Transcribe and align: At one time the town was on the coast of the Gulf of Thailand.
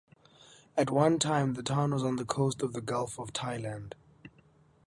At 0.75 0.89
one 0.89 1.19
time 1.19 1.53
the 1.53 1.61
town 1.61 1.91
was 1.93 2.03
on 2.03 2.15
the 2.15 2.25
coast 2.25 2.63
of 2.63 2.73
the 2.73 2.81
Gulf 2.81 3.19
of 3.19 3.31
Thailand. 3.33 3.93